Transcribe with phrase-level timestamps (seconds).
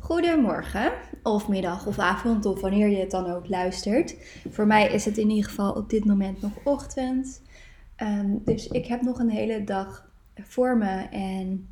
[0.00, 0.92] Goedemorgen,
[1.22, 4.16] of middag of avond, of wanneer je het dan ook luistert.
[4.50, 7.42] Voor mij is het in ieder geval op dit moment nog ochtend.
[7.96, 11.06] Ehm, dus ik heb nog een hele dag voor me.
[11.10, 11.68] En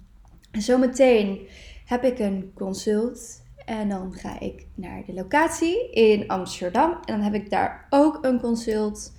[0.53, 1.48] zometeen
[1.84, 3.45] heb ik een consult.
[3.67, 6.91] En dan ga ik naar de locatie in Amsterdam.
[6.91, 9.12] En dan heb ik daar ook een consult.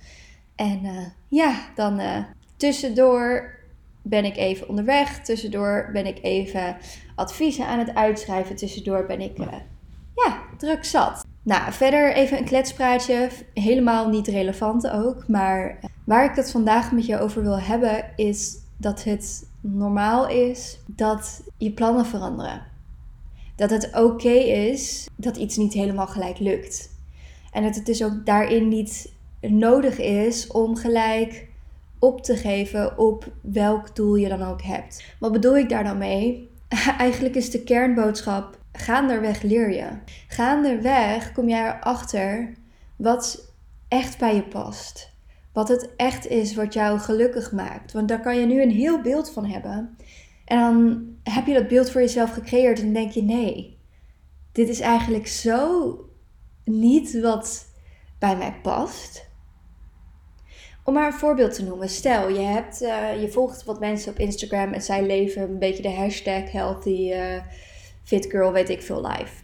[0.54, 2.24] En eh, ja, dan eh,
[2.56, 3.54] tussendoor
[4.02, 5.20] ben ik even onderweg.
[5.20, 6.76] Tussendoor ben ik even
[7.14, 8.56] adviezen aan het uitschrijven.
[8.56, 9.46] Tussendoor ben ik eh,
[10.14, 11.24] ja, druk zat.
[11.42, 13.28] Nou, verder even een kletspraatje.
[13.54, 15.28] Helemaal niet relevant ook.
[15.28, 20.78] Maar waar ik het vandaag met je over wil hebben is dat het normaal is
[20.86, 22.62] dat je plannen veranderen.
[23.58, 26.90] Dat het oké is dat iets niet helemaal gelijk lukt.
[27.52, 31.48] En dat het dus ook daarin niet nodig is om gelijk
[31.98, 35.04] op te geven op welk doel je dan ook hebt.
[35.20, 36.50] Wat bedoel ik daar dan mee?
[36.98, 39.88] Eigenlijk is de kernboodschap: gaandeweg leer je.
[40.28, 42.54] Gaandeweg kom jij erachter
[42.96, 43.52] wat
[43.88, 45.12] echt bij je past.
[45.52, 47.92] Wat het echt is wat jou gelukkig maakt.
[47.92, 49.96] Want daar kan je nu een heel beeld van hebben.
[50.48, 53.78] En dan heb je dat beeld voor jezelf gecreëerd en denk je: nee,
[54.52, 55.94] dit is eigenlijk zo
[56.64, 57.66] niet wat
[58.18, 59.26] bij mij past.
[60.84, 61.88] Om maar een voorbeeld te noemen.
[61.88, 65.82] Stel, je, hebt, eh, je volgt wat mensen op Instagram en zij leven een beetje
[65.82, 67.42] de hashtag healthy uh,
[68.02, 69.42] fit girl, weet ik veel, life.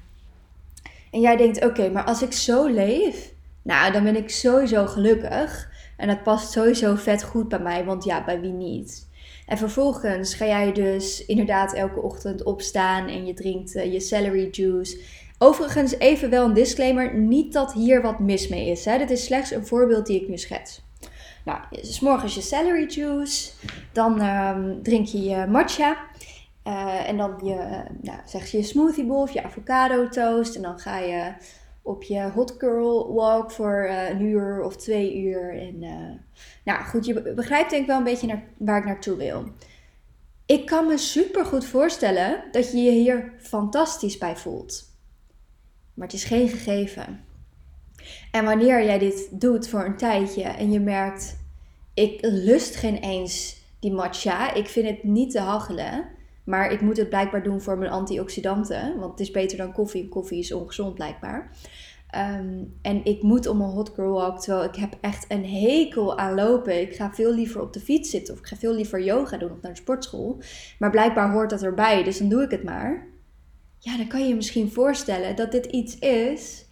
[1.11, 3.33] En jij denkt, oké, maar als ik zo leef,
[3.63, 5.73] nou, dan ben ik sowieso gelukkig.
[5.97, 9.09] En dat past sowieso vet goed bij mij, want ja, bij wie niet?
[9.47, 14.49] En vervolgens ga jij dus inderdaad elke ochtend opstaan en je drinkt uh, je celery
[14.51, 15.01] juice.
[15.39, 18.85] Overigens even wel een disclaimer, niet dat hier wat mis mee is.
[18.85, 18.99] Hè?
[18.99, 20.83] Dit is slechts een voorbeeld die ik nu schets.
[21.45, 23.53] Nou, s morgens je celery juice,
[23.93, 25.97] dan um, drink je je matcha.
[26.67, 30.57] Uh, en dan je, uh, nou, zeg je, je smoothie bowl of je avocado toast.
[30.57, 31.33] En dan ga je
[31.85, 35.59] op je hot girl walk voor uh, een uur of twee uur.
[35.59, 35.79] En
[36.65, 39.45] nou goed, je begrijpt denk ik wel een beetje naar, waar ik naartoe wil.
[40.47, 44.85] Ik kan me super goed voorstellen dat je je hier fantastisch bij voelt.
[45.95, 47.25] Maar het is geen gegeven.
[48.31, 51.37] En wanneer jij dit doet voor een tijdje en je merkt,
[51.95, 56.05] ik lust geen eens die matcha, ik vind het niet te hachelen,
[56.45, 60.09] maar ik moet het blijkbaar doen voor mijn antioxidanten, want het is beter dan koffie.
[60.09, 61.51] Koffie is ongezond blijkbaar.
[62.17, 66.19] Um, en ik moet om een hot girl walk, terwijl ik heb echt een hekel
[66.19, 66.81] aan lopen.
[66.81, 69.53] Ik ga veel liever op de fiets zitten of ik ga veel liever yoga doen
[69.53, 70.43] of naar de sportschool.
[70.79, 73.07] Maar blijkbaar hoort dat erbij, dus dan doe ik het maar.
[73.79, 76.67] Ja, dan kan je je misschien voorstellen dat dit iets is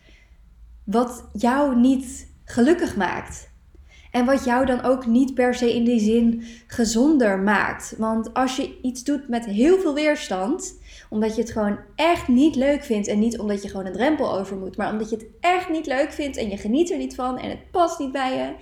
[0.84, 3.51] wat jou niet gelukkig maakt.
[4.12, 7.94] En wat jou dan ook niet per se in die zin gezonder maakt.
[7.98, 10.80] Want als je iets doet met heel veel weerstand,
[11.10, 13.08] omdat je het gewoon echt niet leuk vindt.
[13.08, 15.86] En niet omdat je gewoon een drempel over moet, maar omdat je het echt niet
[15.86, 18.54] leuk vindt en je geniet er niet van en het past niet bij je.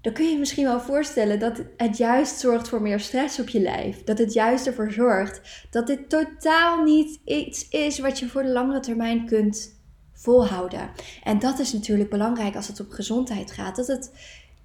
[0.00, 3.48] Dan kun je je misschien wel voorstellen dat het juist zorgt voor meer stress op
[3.48, 4.04] je lijf.
[4.04, 8.52] Dat het juist ervoor zorgt dat dit totaal niet iets is wat je voor de
[8.52, 9.80] langere termijn kunt
[10.12, 10.90] volhouden.
[11.22, 13.76] En dat is natuurlijk belangrijk als het op gezondheid gaat.
[13.76, 14.12] Dat het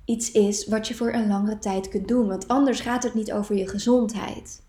[0.05, 2.27] iets is wat je voor een langere tijd kunt doen.
[2.27, 4.61] Want anders gaat het niet over je gezondheid.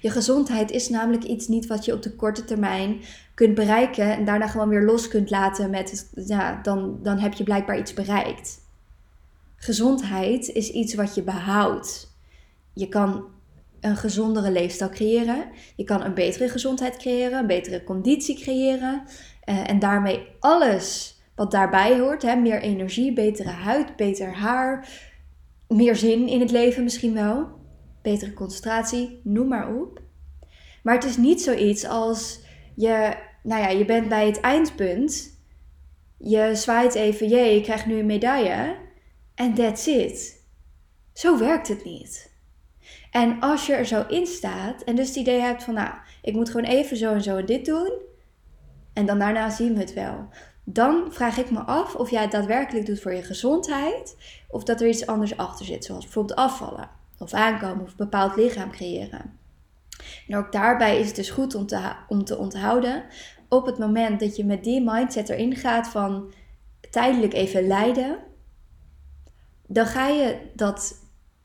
[0.00, 3.00] Je gezondheid is namelijk iets niet wat je op de korte termijn
[3.34, 7.44] kunt bereiken en daarna gewoon weer los kunt laten met, ja, dan, dan heb je
[7.44, 8.60] blijkbaar iets bereikt.
[9.56, 12.10] Gezondheid is iets wat je behoudt.
[12.72, 13.24] Je kan
[13.80, 15.44] een gezondere leefstijl creëren.
[15.76, 19.02] Je kan een betere gezondheid creëren, een betere conditie creëren.
[19.44, 22.22] Uh, en daarmee alles wat daarbij hoort.
[22.22, 22.36] Hè?
[22.36, 24.88] Meer energie, betere huid, beter haar,
[25.68, 27.48] meer zin in het leven misschien wel.
[28.02, 30.00] Betere concentratie, noem maar op.
[30.82, 32.40] Maar het is niet zoiets als
[32.74, 35.40] je, nou ja, je bent bij het eindpunt.
[36.18, 38.76] Je zwaait even, jee, ik krijg nu een medaille.
[39.34, 40.40] En that's it.
[41.12, 42.30] Zo werkt het niet.
[43.10, 46.34] En als je er zo in staat en dus het idee hebt van, nou, ik
[46.34, 47.92] moet gewoon even zo en zo dit doen.
[48.92, 50.28] En dan daarna zien we het wel
[50.64, 54.16] dan vraag ik me af of jij het daadwerkelijk doet voor je gezondheid
[54.48, 58.36] of dat er iets anders achter zit, zoals bijvoorbeeld afvallen of aankomen of een bepaald
[58.36, 59.38] lichaam creëren.
[60.28, 63.04] En ook daarbij is het dus goed om te, om te onthouden,
[63.48, 66.32] op het moment dat je met die mindset erin gaat van
[66.90, 68.18] tijdelijk even lijden,
[69.66, 70.94] dan ga je dat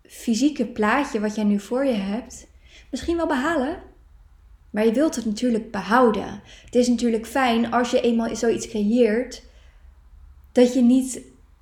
[0.03, 2.47] fysieke plaatje wat jij nu voor je hebt
[2.91, 3.81] misschien wel behalen,
[4.77, 6.41] maar je wilt het natuurlijk behouden.
[6.65, 9.43] Het is natuurlijk fijn als je eenmaal zoiets creëert,
[10.51, 11.21] dat je niet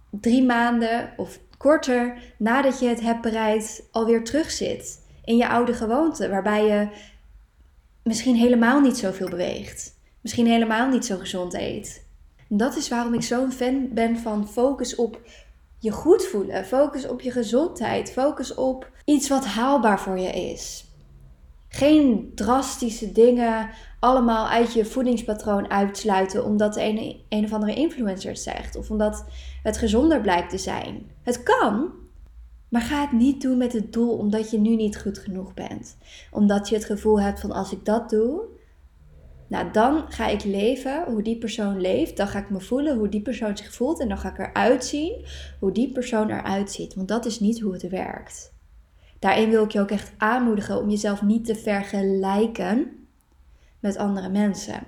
[0.09, 5.73] drie maanden of korter nadat je het hebt bereikt alweer terug zit in je oude
[5.73, 6.87] gewoonte, waarbij je
[8.03, 12.05] misschien helemaal niet zoveel beweegt, misschien helemaal niet zo gezond eet.
[12.47, 15.19] Dat is waarom ik zo'n fan ben van focus op
[15.79, 20.85] je goed voelen, focus op je gezondheid, focus op iets wat haalbaar voor je is.
[21.75, 23.69] Geen drastische dingen
[23.99, 29.25] allemaal uit je voedingspatroon uitsluiten omdat de een, of andere influencer het zegt of omdat
[29.63, 31.11] het gezonder blijkt te zijn.
[31.23, 31.91] Het kan,
[32.69, 35.97] maar ga het niet doen met het doel omdat je nu niet goed genoeg bent.
[36.31, 38.41] Omdat je het gevoel hebt van als ik dat doe,
[39.47, 42.17] nou dan ga ik leven hoe die persoon leeft.
[42.17, 44.85] Dan ga ik me voelen hoe die persoon zich voelt en dan ga ik eruit
[44.85, 45.25] zien
[45.59, 46.93] hoe die persoon eruit ziet.
[46.93, 48.54] Want dat is niet hoe het werkt.
[49.25, 53.07] Daarin wil ik je ook echt aanmoedigen om jezelf niet te vergelijken
[53.79, 54.83] met andere mensen.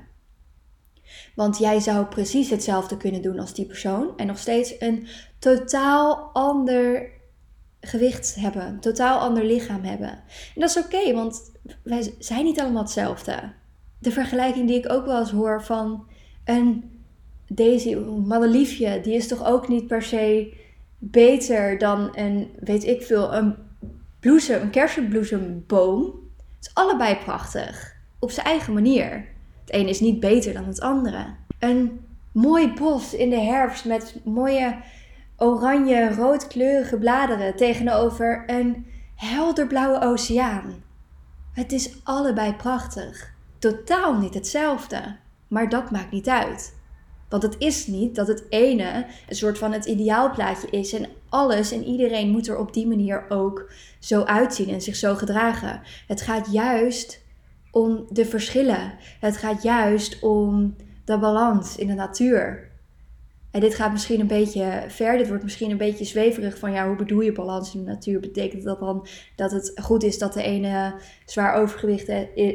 [1.36, 5.08] Want jij zou precies hetzelfde kunnen doen als die persoon en nog steeds een
[5.40, 7.10] totaal ander
[7.82, 10.10] gewicht hebben, een totaal ander lichaam hebben.
[10.56, 11.52] En dat is oké, want
[11.84, 13.54] wij zijn niet allemaal hetzelfde.
[14.00, 16.08] De vergelijking die ik ook wel eens hoor van
[16.46, 17.02] een
[17.48, 17.98] Daisy,
[19.02, 20.54] die is toch ook niet per se
[20.98, 23.66] beter dan een, weet ik veel, een
[24.22, 26.04] een kersenbloesemboom.
[26.58, 29.28] Het is allebei prachtig, op zijn eigen manier.
[29.66, 31.26] Het een is niet beter dan het andere.
[31.60, 34.76] Een mooi bos in de herfst met mooie
[35.38, 38.86] oranje, roodkleurige bladeren tegenover een
[39.16, 40.84] helderblauwe oceaan.
[41.54, 43.34] Het is allebei prachtig.
[43.60, 45.16] Totaal niet hetzelfde.
[45.48, 46.76] Maar dat maakt niet uit.
[47.30, 51.72] Want het is niet dat het ene een soort van het ideaalplaatje is en alles
[51.72, 55.82] en iedereen moet er op die manier ook zo uitzien en zich zo gedragen.
[56.08, 57.26] Het gaat juist
[57.72, 58.94] om de verschillen.
[59.20, 60.76] Het gaat juist om
[61.06, 62.67] de balans in de natuur.
[63.58, 66.88] En dit gaat misschien een beetje ver, dit wordt misschien een beetje zweverig van ja,
[66.88, 68.20] hoe bedoel je balans in de natuur?
[68.20, 70.94] Betekent dat dan dat het goed is dat de ene
[71.26, 72.08] zwaar overgewicht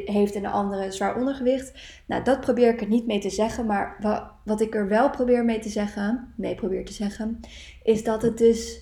[0.05, 1.73] heeft en de andere zwaar ondergewicht?
[2.05, 3.97] Nou, dat probeer ik er niet mee te zeggen, maar
[4.43, 7.39] wat ik er wel probeer mee te zeggen, mee probeer te zeggen,
[7.83, 8.81] is dat het dus,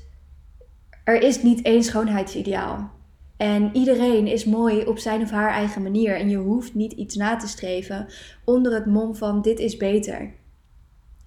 [1.03, 2.89] er is niet één schoonheidsideaal.
[3.37, 7.15] En iedereen is mooi op zijn of haar eigen manier en je hoeft niet iets
[7.15, 8.07] na te streven
[8.45, 10.39] onder het mom van dit is beter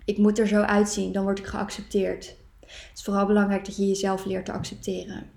[0.04, 2.36] ik moet er zo uitzien, dan word ik geaccepteerd.
[2.60, 5.30] Het is vooral belangrijk dat je jezelf leert te accepteren.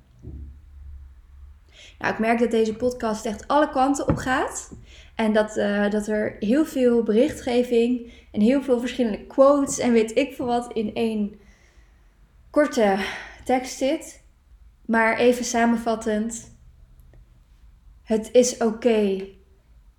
[1.99, 4.71] Nou, ik merk dat deze podcast echt alle kanten op gaat.
[5.15, 10.17] En dat, uh, dat er heel veel berichtgeving en heel veel verschillende quotes en weet
[10.17, 11.39] ik veel wat in één
[12.49, 12.97] korte
[13.43, 14.21] tekst zit.
[14.85, 16.55] Maar even samenvattend.
[18.03, 19.27] Het is oké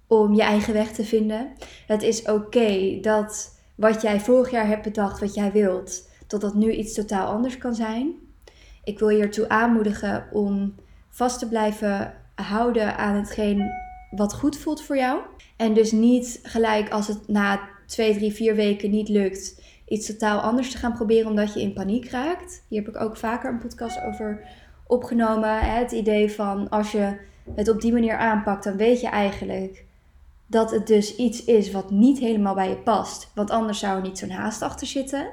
[0.06, 1.52] om je eigen weg te vinden.
[1.86, 6.54] Het is oké dat wat jij vorig jaar hebt bedacht, wat jij wilt, dat dat
[6.54, 8.14] nu iets totaal anders kan zijn.
[8.84, 10.74] Ik wil je ertoe aanmoedigen om
[11.08, 13.70] vast te blijven houden aan hetgeen
[14.10, 15.20] wat goed voelt voor jou.
[15.56, 20.40] En dus niet gelijk als het na twee, drie, vier weken niet lukt, iets totaal
[20.40, 22.64] anders te gaan proberen omdat je in paniek raakt.
[22.68, 24.46] Hier heb ik ook vaker een podcast over
[24.86, 25.58] opgenomen.
[25.60, 27.16] Het idee van als je
[27.54, 29.86] het op die manier aanpakt, dan weet je eigenlijk
[30.48, 33.30] dat het dus iets is wat niet helemaal bij je past.
[33.34, 35.30] Want anders zou er niet zo'n haast achter zitten.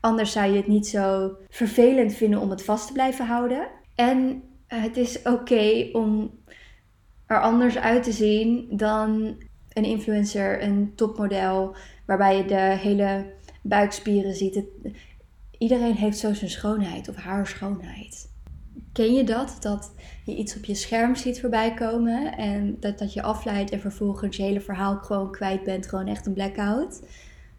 [0.00, 3.68] Anders zou je het niet zo vervelend vinden om het vast te blijven houden.
[3.94, 6.30] En het is oké om
[7.26, 9.36] er anders uit te zien dan
[9.68, 11.76] een influencer, een topmodel,
[12.06, 14.62] waarbij je de hele buikspieren ziet.
[15.58, 18.27] iedereen heeft zo zijn schoonheid of haar schoonheid.
[18.98, 19.56] Ken je dat?
[19.60, 19.92] Dat
[20.24, 24.36] je iets op je scherm ziet voorbij komen en dat dat je afleidt en vervolgens
[24.36, 25.86] je hele verhaal gewoon kwijt bent.
[25.86, 27.02] Gewoon echt een blackout.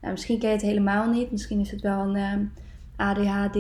[0.01, 1.31] Nou, misschien ken je het helemaal niet.
[1.31, 2.45] Misschien is het wel een ehm,
[2.95, 3.57] ADHD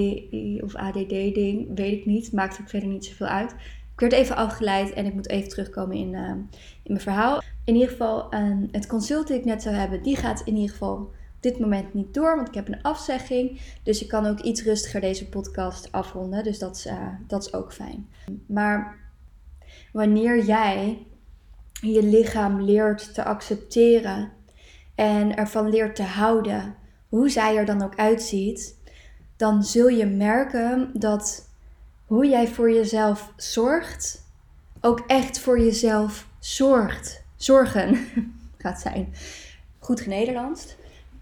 [0.63, 1.67] of ADD ding.
[1.75, 2.31] Weet ik niet.
[2.31, 3.51] Maakt ook verder niet zoveel uit.
[3.93, 6.47] Ik werd even afgeleid en ik moet even terugkomen in, uh, in
[6.83, 7.41] mijn verhaal.
[7.65, 10.71] In ieder geval, uh, het consult die ik net zou hebben, die gaat in ieder
[10.71, 13.61] geval dit moment niet door, want ik heb een afzegging.
[13.83, 16.43] Dus ik kan ook iets rustiger deze podcast afronden.
[16.43, 18.09] Dus dat is, uh, dat is ook fijn.
[18.45, 18.97] Maar
[19.91, 21.05] wanneer jij
[21.81, 24.31] je lichaam leert te accepteren
[24.95, 26.75] en ervan leert te houden,
[27.09, 28.77] hoe zij er dan ook uitziet,
[29.35, 31.49] dan zul je merken dat
[32.05, 34.27] hoe jij voor jezelf zorgt,
[34.81, 37.23] ook echt voor jezelf zorgt.
[37.35, 37.97] Zorgen
[38.57, 39.13] gaat zijn.
[39.79, 40.77] Goed genederlandst.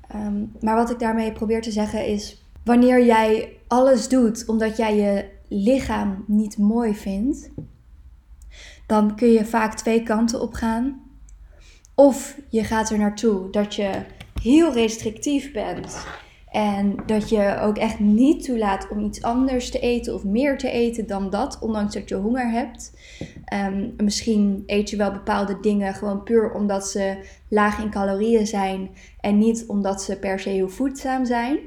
[0.07, 4.95] Ehm, maar wat ik daarmee probeer te zeggen is: wanneer jij alles doet omdat jij
[4.95, 7.49] je lichaam niet mooi vindt,
[8.87, 11.01] dan kun je vaak twee kanten op gaan.
[11.95, 13.91] Of je gaat er naartoe dat je
[14.41, 16.05] heel restrictief bent
[16.51, 20.71] En dat je ook echt niet toelaat om iets anders te eten of meer te
[20.71, 22.93] eten dan dat, ondanks dat je honger hebt.
[23.45, 27.17] Ehm, misschien eet je wel bepaalde dingen gewoon puur omdat ze
[27.49, 28.89] laag in calorieën zijn
[29.19, 31.59] en niet omdat ze per se heel voedzaam zijn.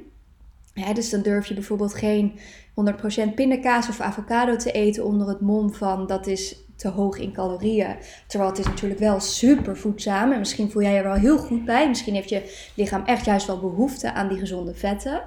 [0.95, 2.39] dus dan durf je bijvoorbeeld geen
[2.75, 7.33] 100% pindakaas of avocado te eten onder het mom van dat is te hoog in
[7.33, 7.97] calorieën.
[8.27, 11.65] Terwijl het is natuurlijk wel super voedzaam en misschien voel jij er wel heel goed
[11.65, 11.89] bij.
[11.89, 15.23] Misschien heeft je lichaam echt juist wel behoefte aan die gezonde vetten.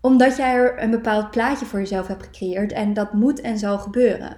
[0.00, 3.78] Omdat jij er een bepaald plaatje voor jezelf hebt gecreëerd en dat moet en zal
[3.78, 4.36] gebeuren.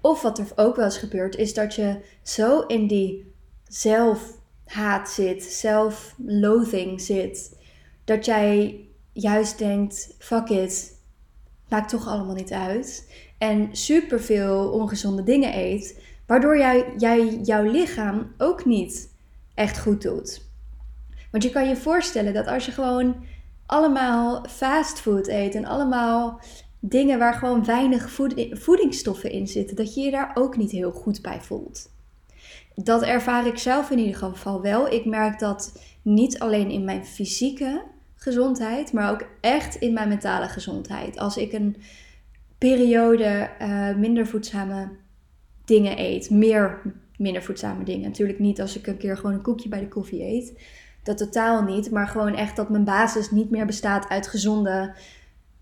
[0.00, 3.32] Of wat er ook wel eens gebeurt is dat je zo in die
[3.68, 7.56] zelfhaat zit, zelfloathing zit,
[8.04, 8.80] dat jij
[9.12, 10.98] juist denkt, fuck it,
[11.68, 13.08] maakt toch allemaal niet uit.
[13.44, 19.14] En superveel ongezonde dingen eet, waardoor jij, jij jouw lichaam ook niet
[19.54, 20.46] echt goed doet.
[21.30, 23.24] Want je kan je voorstellen dat als je gewoon
[23.66, 26.40] allemaal fastfood eet en allemaal
[26.80, 28.10] dingen waar gewoon weinig
[28.50, 31.90] voedingsstoffen in zitten, dat je je daar ook niet heel goed bij voelt.
[32.74, 34.92] Dat ervaar ik zelf in ieder geval wel.
[34.92, 37.82] Ik merk dat niet alleen in mijn fysieke
[38.14, 41.18] gezondheid, maar ook echt in mijn mentale gezondheid.
[41.18, 41.76] Als ik een
[42.58, 44.88] periode uh, minder voedzame
[45.64, 46.80] dingen eet, meer
[47.16, 48.08] minder voedzame dingen.
[48.08, 50.62] Natuurlijk niet als ik een keer gewoon een koekje bij de koffie eet.
[51.02, 54.94] Dat totaal niet, maar gewoon echt dat mijn basis niet meer bestaat uit gezonde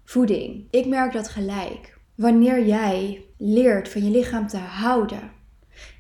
[0.05, 0.67] voeding.
[0.71, 1.99] Ik merk dat gelijk.
[2.15, 5.31] Wanneer jij leert van je lichaam te houden,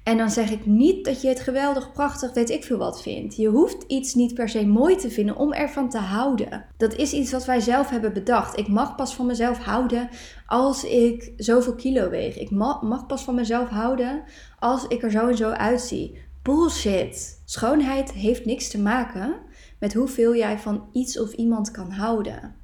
[0.02, 3.36] en dan zeg ik niet dat je het geweldig, prachtig, weet ik veel wat vindt.
[3.36, 6.64] Je hoeft iets niet per se mooi te vinden om ervan te houden.
[6.76, 8.58] Dat is iets wat wij zelf hebben bedacht.
[8.58, 10.08] Ik mag pas van mezelf houden
[10.46, 12.38] als ik zoveel kilo weeg.
[12.38, 14.22] Ik mag pas van mezelf houden
[14.58, 16.18] als ik er zo en zo uitzie.
[16.42, 17.42] Bullshit.
[17.44, 19.34] Schoonheid heeft niks te maken
[19.78, 22.54] met hoeveel jij van iets of iemand kan houden.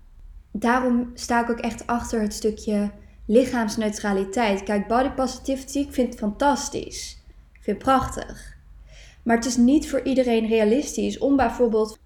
[0.53, 2.91] Daarom sta ik ook echt achter het stukje
[3.27, 4.63] lichaamsneutraliteit.
[4.63, 7.18] Kijk, body positivity, ik vind het fantastisch
[7.69, 8.57] vind prachtig.
[9.23, 11.99] Maar het is niet voor iedereen realistisch om bijvoorbeeld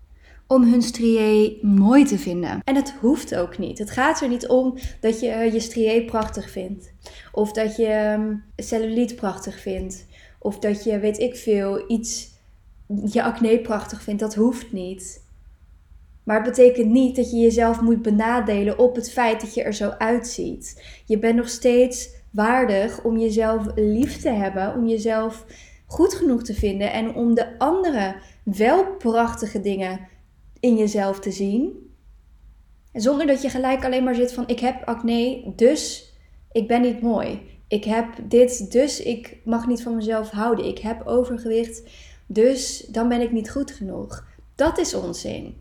[0.46, 2.60] om hun strié mooi te vinden.
[2.64, 3.78] En het hoeft ook niet.
[3.78, 6.92] Het gaat er niet om dat je je strié prachtig vindt.
[7.32, 10.06] Of dat je ehm, cellulite prachtig vindt.
[10.38, 12.30] Of dat je, weet ik veel, iets,
[13.04, 14.20] je acne prachtig vindt.
[14.20, 15.24] Dat hoeft niet.
[16.22, 19.74] Maar het betekent niet dat je jezelf moet benadelen op het feit dat je er
[19.74, 20.82] zo uitziet.
[21.04, 25.44] Je bent nog steeds waardig om jezelf lief te hebben, om jezelf
[25.86, 30.00] goed genoeg te vinden en om de andere wel prachtige dingen
[30.60, 31.90] in jezelf te zien.
[32.92, 36.12] Zonder dat je gelijk alleen maar zit van ik heb acne, dus
[36.52, 37.40] ik ben niet mooi.
[37.68, 40.64] Ik heb dit, dus ik mag niet van mezelf houden.
[40.64, 41.82] Ik heb overgewicht,
[42.26, 44.24] dus dan ben ik niet goed genoeg.
[44.54, 45.56] Dat is onzin.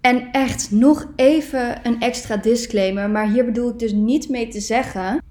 [0.00, 4.60] En echt nog even een extra disclaimer, maar hier bedoel ik dus niet mee te
[4.60, 5.22] zeggen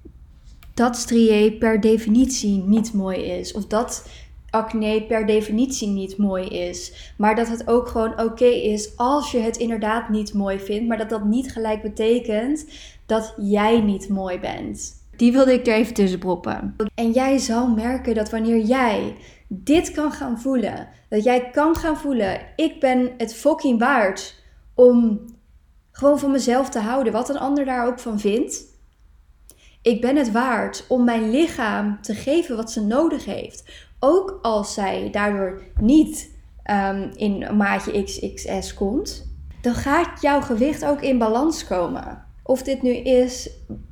[0.74, 3.52] dat strié per definitie niet mooi is.
[3.52, 4.06] Of dat
[4.50, 7.12] acne per definitie niet mooi is.
[7.16, 10.88] Maar dat het ook gewoon oké is als je het inderdaad niet mooi vindt.
[10.88, 12.66] Maar dat dat niet gelijk betekent
[13.06, 15.00] dat jij niet mooi bent.
[15.16, 16.76] Die wilde ik er even tussen proppen.
[16.94, 19.16] En jij zal merken dat wanneer jij
[19.48, 24.42] dit kan gaan voelen, dat jij kan gaan voelen: ik ben het fucking waard
[24.74, 25.20] om
[25.92, 28.71] gewoon van mezelf te houden, wat een ander daar ook van vindt.
[29.82, 33.64] Ik ben het waard om mijn lichaam te geven wat ze nodig heeft.
[33.98, 36.30] Ook als zij daardoor niet
[36.70, 42.24] um, in maatje XXS komt, dan gaat jouw gewicht ook in balans komen.
[42.42, 43.50] Of dit nu is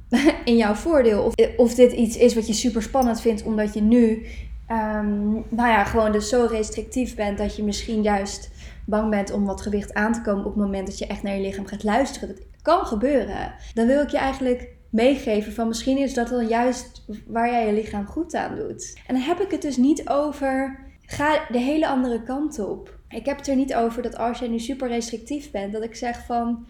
[0.45, 3.83] in jouw voordeel, of, of dit iets is wat je super spannend vindt, omdat je
[3.83, 4.27] nu,
[4.69, 8.51] um, nou ja, gewoon dus zo restrictief bent dat je misschien juist
[8.87, 11.35] bang bent om wat gewicht aan te komen op het moment dat je echt naar
[11.35, 12.29] je lichaam gaat luisteren.
[12.29, 13.55] Dat kan gebeuren.
[13.75, 17.73] Dan wil ik je eigenlijk meegeven van misschien is dat wel juist waar jij je
[17.73, 19.01] lichaam goed aan doet.
[19.07, 22.99] En dan heb ik het dus niet over ga de hele andere kant op.
[23.09, 25.95] Ik heb het er niet over dat als jij nu super restrictief bent, dat ik
[25.95, 26.67] zeg van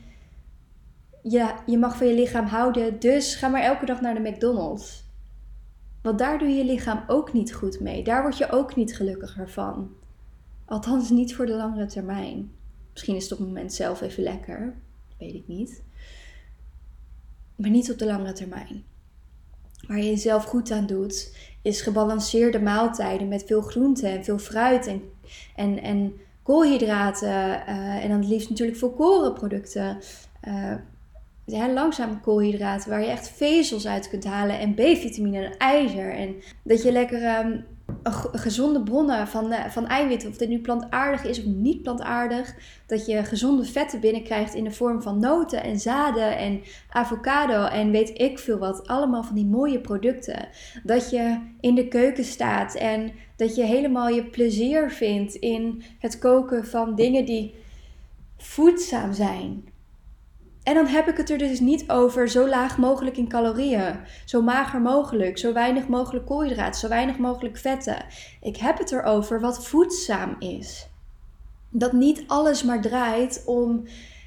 [1.23, 5.05] ja, je mag van je lichaam houden, dus ga maar elke dag naar de McDonald's.
[6.03, 8.05] Want daar doe je lichaam ook niet goed mee.
[8.05, 9.91] Daar word je ook niet gelukkiger van.
[10.65, 12.53] Althans, niet voor de langere termijn.
[12.93, 14.75] Misschien is het op het moment zelf even lekker.
[15.19, 15.83] Weet ik niet
[17.61, 18.85] maar niet op de lange termijn.
[19.87, 24.87] Waar je jezelf goed aan doet, is gebalanceerde maaltijden met veel groente en veel fruit
[24.87, 25.03] en,
[25.57, 26.13] en, en
[26.43, 27.29] koolhydraten.
[27.29, 29.99] Uh, en dan het liefst natuurlijk volkoren producten.
[30.49, 30.75] Uh,
[31.45, 36.15] ja, langzame koolhydraten waar je echt vezels uit kunt halen en B-vitamine en ijzer.
[36.15, 37.63] En dat je lekker go-
[38.33, 42.55] gezonde bronnen van, eh, van eiwitten, of dit nu plantaardig is of niet plantaardig,
[42.87, 47.91] dat je gezonde vetten binnenkrijgt in de vorm van noten en zaden en avocado en
[47.91, 48.89] weet ik veel wat.
[48.89, 50.49] Allemaal van die mooie producten.
[50.83, 56.19] Dat je in de keuken staat en dat je helemaal je plezier vindt in het
[56.19, 57.55] koken van dingen die
[58.37, 59.70] voedzaam zijn.
[60.63, 64.43] En dan heb ik het er dus niet over zo laag mogelijk in calorieën, zo
[64.43, 68.05] mager mogelijk, zo weinig mogelijk koolhydraten, zo weinig mogelijk vetten.
[68.41, 70.89] Ik heb het erover wat voedzaam is.
[71.71, 73.85] Dat niet alles maar draait om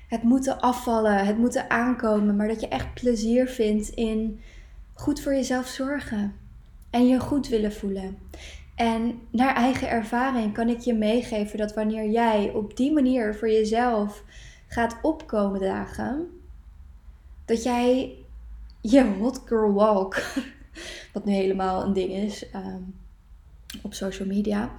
[0.08, 4.40] het moeten afvallen, het moeten aankomen, maar dat je echt plezier vindt in
[4.94, 6.36] goed voor jezelf zorgen
[6.90, 8.18] en je goed willen voelen.
[8.75, 13.50] En naar eigen ervaring kan ik je meegeven dat wanneer jij op die manier voor
[13.50, 14.24] jezelf
[14.74, 16.27] gaat opkomen dagen,
[17.46, 18.15] dat jij
[18.82, 20.15] je hot girl walk,
[21.13, 22.82] wat nu helemaal een ding is ehm,
[23.82, 24.72] op social media,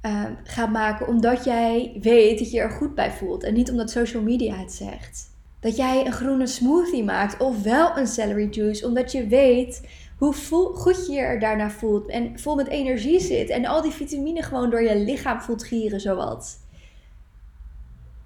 [0.00, 3.90] ehm, gaat maken omdat jij weet dat je er goed bij voelt en niet omdat
[3.90, 5.32] social media het zegt.
[5.60, 10.32] Dat jij een groene smoothie maakt of wel een celery juice omdat je weet hoe
[10.32, 13.92] voel, goed je je er daarna voelt en vol met energie zit en al die
[13.92, 16.63] vitamine gewoon door je lichaam voelt gieren zowat.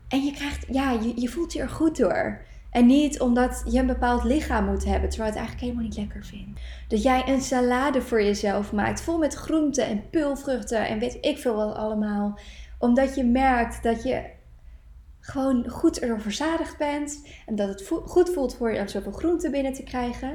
[0.09, 2.41] En je krijgt, ja, je, je voelt je er goed door.
[2.71, 5.97] En niet omdat je een bepaald lichaam moet hebben, terwijl je het eigenlijk helemaal niet
[5.97, 6.61] lekker vindt.
[6.89, 11.39] Dat jij een salade voor jezelf maakt, vol met groenten en pulvruchten en weet ik
[11.39, 12.39] veel wat allemaal.
[12.79, 14.25] Omdat je merkt dat je
[15.21, 17.27] gewoon goed erdoor verzadigd bent.
[17.47, 20.31] En dat het goed voelt voor je om zoveel groenten binnen te krijgen.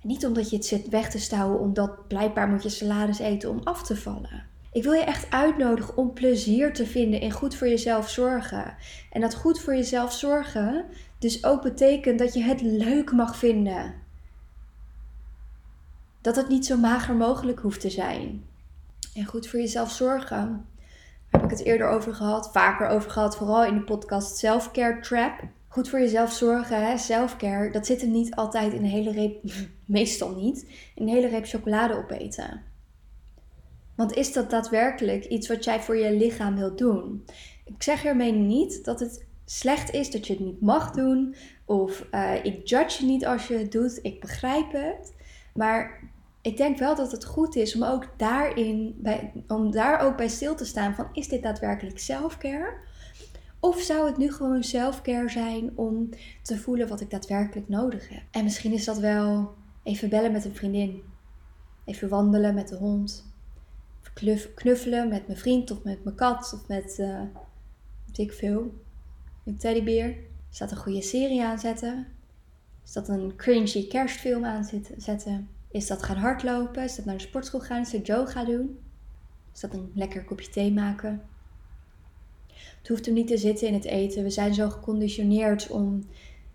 [0.00, 3.50] En niet omdat je het zit weg te stouwen, omdat blijkbaar moet je salades eten
[3.50, 4.44] om af te vallen.
[4.76, 8.76] Ik wil je echt uitnodigen om plezier te vinden in goed voor jezelf zorgen.
[9.12, 10.84] En dat goed voor jezelf zorgen
[11.18, 13.94] dus ook betekent dat je het leuk mag vinden.
[16.20, 18.44] Dat het niet zo mager mogelijk hoeft te zijn.
[19.14, 20.66] En goed voor jezelf zorgen.
[21.30, 25.00] Daar heb ik het eerder over gehad, vaker over gehad, vooral in de podcast Self-Care
[25.00, 25.40] Trap.
[25.68, 29.42] Goed voor jezelf zorgen, self-care, dat zit hem niet altijd in een hele reep,
[29.84, 32.74] meestal niet, in een hele reep chocolade opeten.
[33.96, 37.24] Want is dat daadwerkelijk iets wat jij voor je lichaam wilt doen?
[37.64, 41.34] Ik zeg ermee niet dat het slecht is dat je het niet mag doen.
[41.64, 43.98] Of eh, ik judge je niet als je het doet.
[44.02, 45.14] Ik begrijp het.
[45.54, 46.10] Maar
[46.42, 50.28] ik denk wel dat het goed is om ook daarin, bij, om daar ook bij
[50.28, 52.76] stil te staan van is dit daadwerkelijk selfcare?
[53.60, 56.08] Of zou het nu gewoon selfcare zijn om
[56.42, 58.22] te voelen wat ik daadwerkelijk nodig heb?
[58.30, 61.02] En misschien is dat wel even bellen met een vriendin.
[61.84, 63.25] Even wandelen met de hond.
[64.54, 66.96] Knuffelen met mijn vriend of met mijn kat of met,
[68.06, 68.74] weet ik veel,
[69.44, 70.16] een teddybeer.
[70.52, 72.06] Is dat een goede serie aanzetten?
[72.84, 75.48] Is dat een cringy kerstfilm aanzetten?
[75.70, 76.82] Is dat gaan hardlopen?
[76.82, 77.80] Is dat naar de sportschool gaan?
[77.80, 78.78] Is dat yoga doen?
[79.54, 81.22] Is dat een lekker kopje thee maken?
[82.78, 84.22] Het hoeft hem niet te zitten in het eten.
[84.22, 86.08] We zijn zo geconditioneerd om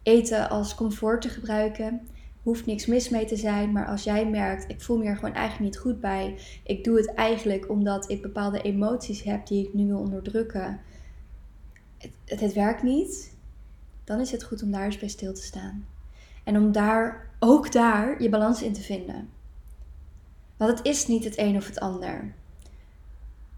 [0.03, 2.07] eten als comfort te gebruiken.
[2.43, 5.33] Hoeft niks mis mee te zijn, maar als jij merkt, ik voel me er gewoon
[5.33, 6.37] eigenlijk niet goed bij.
[6.63, 10.79] Ik doe het eigenlijk omdat ik bepaalde emoties heb die ik nu wil onderdrukken.
[11.97, 13.35] Het, het, werkt niet.
[14.03, 15.85] Dan is het goed om daar eens bij stil te staan.
[16.43, 19.29] En om daar, ook daar, je balans in te vinden.
[20.57, 22.33] Want het is niet het een of het ander.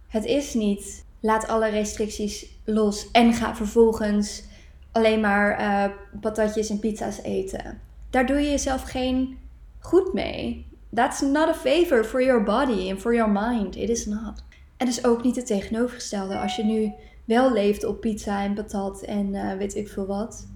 [0.08, 4.43] Het is niet, laat alle restricties los en ga vervolgens
[4.91, 7.82] alleen maar eh, patatjes en pizza's eten.
[8.13, 9.38] Daar doe je jezelf geen
[9.80, 10.65] goed mee.
[10.93, 13.76] That's not a favor for your body and for your mind.
[13.76, 14.43] It is not.
[14.78, 16.38] En dus ook niet het tegenovergestelde.
[16.38, 16.93] Als je nu
[17.26, 20.47] wel leeft op pizza en patat en eh, weet ik veel wat,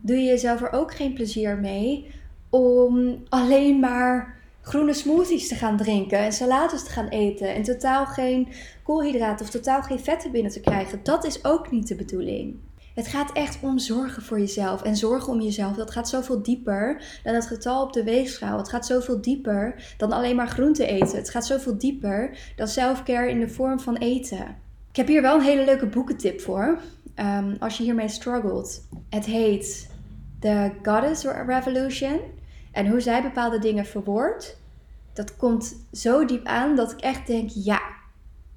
[0.00, 2.10] doe je jezelf er ook geen plezier mee
[2.50, 8.06] om alleen maar groene smoothies te gaan drinken en salades te gaan eten en totaal
[8.06, 8.48] geen
[8.82, 11.00] koolhydraten of totaal geen vetten binnen te krijgen.
[11.02, 12.56] Dat is ook niet de bedoeling.
[12.94, 14.82] Het gaat echt om zorgen voor jezelf.
[14.82, 18.58] En zorgen om jezelf, dat gaat zoveel dieper dan het getal op de weegschaal.
[18.58, 21.16] Het gaat zoveel dieper dan alleen maar groente eten.
[21.16, 24.56] Het gaat zoveel dieper dan selfcare in de vorm van eten.
[24.90, 26.78] Ik heb hier wel een hele leuke boekentip voor.
[27.16, 28.88] Um, als je hiermee struggelt.
[29.08, 29.90] Het heet
[30.40, 32.20] The Goddess Revolution.
[32.72, 34.58] En hoe zij bepaalde dingen verwoordt.
[35.12, 37.80] Dat komt zo diep aan dat ik echt denk, ja,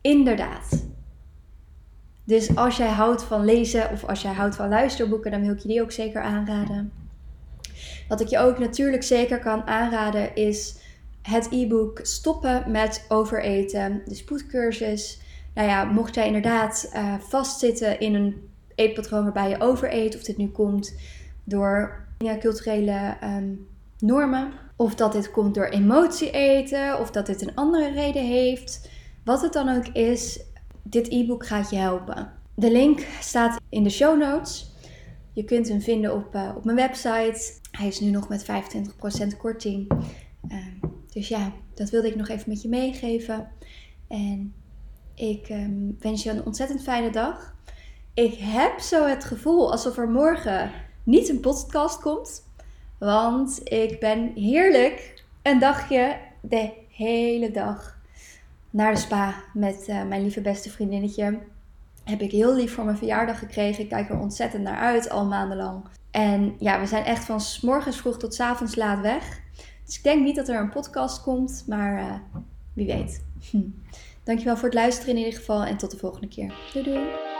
[0.01, 0.86] inderdaad.
[2.27, 5.59] Dus als jij houdt van lezen of als jij houdt van luisterboeken, dan wil ik
[5.59, 6.91] je die ook zeker aanraden.
[8.07, 10.77] Wat ik je ook natuurlijk zeker kan aanraden is
[11.21, 15.19] het e-book Stoppen met overeten, de spoedcursus.
[15.53, 20.37] Nou ja, mocht jij inderdaad uh, vastzitten in een eetpatroon waarbij je overeet, of dit
[20.37, 20.95] nu komt
[21.43, 23.67] door ja, culturele um,
[23.99, 24.51] normen.
[24.75, 28.89] Of dat dit komt door emotie eten, of dat dit een andere reden heeft.
[29.23, 30.39] Wat het dan ook is,
[30.89, 32.31] dit e-book gaat je helpen.
[32.55, 34.71] De link staat in de show notes.
[35.33, 37.53] Je kunt hem vinden op, uh, op mijn website.
[37.71, 38.45] Hij is nu nog met
[39.33, 39.91] 25% korting.
[40.49, 40.57] Uh,
[41.13, 43.47] dus ja, dat wilde ik nog even met je meegeven.
[44.07, 44.53] En
[45.15, 47.55] ik um, wens je een ontzettend fijne dag.
[48.13, 50.71] Ik heb zo het gevoel alsof er morgen
[51.03, 52.45] niet een podcast komt.
[52.99, 57.96] Want ik ben heerlijk een dagje, de hele dag,
[58.69, 61.39] naar de spa met uh, mijn lieve beste vriendinnetje.
[62.03, 63.83] Heb ik heel lief voor mijn verjaardag gekregen.
[63.83, 65.83] Ik kijk er ontzettend naar uit, al maandenlang.
[66.11, 69.39] En ja, we zijn echt van s morgens vroeg tot s avonds laat weg.
[69.85, 72.13] Dus ik denk niet dat er een podcast komt, maar uh,
[72.73, 73.23] wie weet.
[73.51, 73.61] Hm.
[74.23, 76.53] Dankjewel voor het luisteren in ieder geval en tot de volgende keer.
[76.73, 77.36] Doei doei!